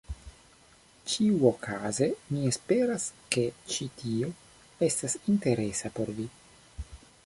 [1.11, 3.07] Ĉiuokaze mi esperas,
[3.37, 4.35] ke ĉi tio
[4.89, 6.31] estas interesa por vi.